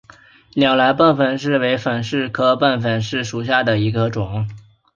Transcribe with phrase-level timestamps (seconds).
[0.57, 4.49] 乌来棒粉虱为粉虱科棒粉虱属下的一个种。